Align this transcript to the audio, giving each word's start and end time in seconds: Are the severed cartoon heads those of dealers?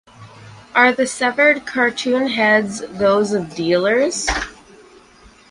Are 0.73 0.91
the 0.91 1.05
severed 1.05 1.67
cartoon 1.67 2.25
heads 2.25 2.79
those 2.97 3.33
of 3.33 3.53
dealers? 3.53 4.25